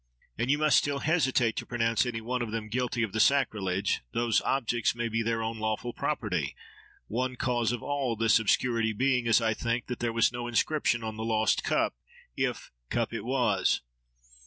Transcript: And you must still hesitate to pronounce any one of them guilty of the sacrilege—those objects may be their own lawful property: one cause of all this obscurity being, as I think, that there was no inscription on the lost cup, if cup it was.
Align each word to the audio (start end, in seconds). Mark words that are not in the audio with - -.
And 0.35 0.49
you 0.49 0.57
must 0.57 0.77
still 0.79 0.97
hesitate 1.01 1.55
to 1.57 1.65
pronounce 1.67 2.07
any 2.07 2.21
one 2.21 2.41
of 2.41 2.49
them 2.51 2.69
guilty 2.69 3.03
of 3.03 3.13
the 3.13 3.19
sacrilege—those 3.19 4.41
objects 4.41 4.95
may 4.95 5.09
be 5.09 5.21
their 5.21 5.43
own 5.43 5.59
lawful 5.59 5.93
property: 5.93 6.55
one 7.05 7.35
cause 7.35 7.71
of 7.71 7.83
all 7.83 8.15
this 8.15 8.39
obscurity 8.39 8.93
being, 8.93 9.27
as 9.27 9.41
I 9.41 9.53
think, 9.53 9.85
that 9.85 9.99
there 9.99 10.09
was 10.11 10.33
no 10.33 10.47
inscription 10.47 11.03
on 11.03 11.17
the 11.17 11.23
lost 11.23 11.63
cup, 11.63 11.93
if 12.35 12.71
cup 12.89 13.13
it 13.13 13.23
was. 13.23 13.81